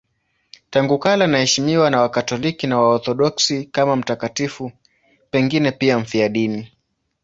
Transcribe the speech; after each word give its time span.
Tangu 0.69 0.99
kale 0.99 1.23
anaheshimiwa 1.23 1.89
na 1.89 2.01
Wakatoliki 2.01 2.67
na 2.67 2.77
Waorthodoksi 2.79 3.65
kama 3.65 3.95
mtakatifu, 3.95 4.71
pengine 5.31 5.71
pia 5.71 5.99
mfiadini. 5.99 6.71